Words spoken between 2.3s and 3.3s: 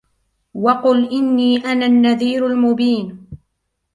الْمُبِينُ